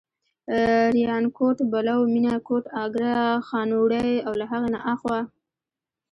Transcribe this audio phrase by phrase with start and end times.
[0.95, 3.15] ریانکوټ، بلو، مېنه، کوټ، اګره،
[3.47, 5.19] خانوړی او له هغې نه اخوا.